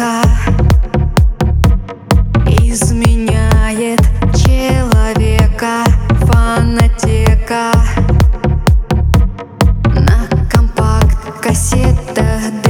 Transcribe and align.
человека 0.00 0.22
Изменяет 2.62 4.00
человека 4.34 5.84
Фанатека. 6.20 7.72
На 9.94 10.26
компакт-кассетах 10.50 12.62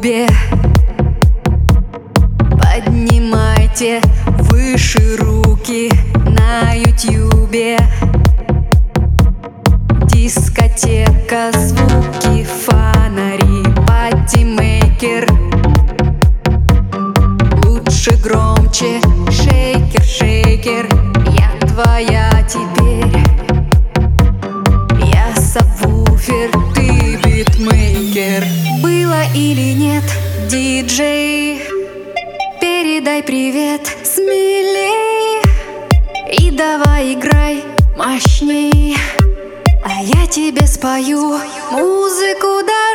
клубе 0.00 0.26
Поднимайте 2.58 4.00
выше 4.38 5.16
руки 5.18 5.90
на 6.26 6.74
ютюбе 6.74 7.78
Дискотека, 10.04 11.50
звуки, 11.52 12.44
фонари, 12.44 13.62
патимейкер 13.86 15.30
Лучше 17.64 18.16
громче, 18.22 19.00
шейкер, 19.30 20.02
шейкер. 20.02 20.88
Я 21.36 21.66
твоя 21.66 22.30
теперь 22.48 22.79
или 29.34 29.72
нет, 29.74 30.04
диджей? 30.48 31.62
Передай 32.60 33.22
привет 33.22 33.82
смелей 34.04 35.40
И 36.38 36.50
давай 36.50 37.14
играй 37.14 37.64
мощней. 37.96 38.96
А 39.84 40.02
я 40.02 40.26
тебе 40.26 40.66
спою 40.66 41.38
музыку 41.70 42.62
да 42.66 42.89